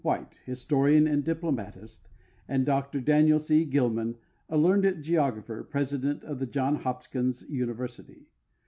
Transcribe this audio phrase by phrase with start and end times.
[0.03, 2.09] White, historian and diplomatist,
[2.47, 3.65] and Dr Daniel C.
[3.65, 4.15] Gilman,
[4.49, 8.25] a learned geographer, president of the Johns Hopkins University.